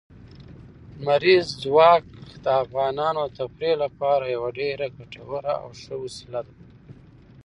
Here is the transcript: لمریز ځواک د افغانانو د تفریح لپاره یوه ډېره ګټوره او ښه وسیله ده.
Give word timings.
لمریز 0.99 1.47
ځواک 1.63 2.03
د 2.43 2.45
افغانانو 2.63 3.23
د 3.29 3.33
تفریح 3.37 3.73
لپاره 3.83 4.33
یوه 4.35 4.49
ډېره 4.59 4.85
ګټوره 4.97 5.53
او 5.61 5.69
ښه 5.81 5.95
وسیله 6.03 6.41
ده. 6.47 6.55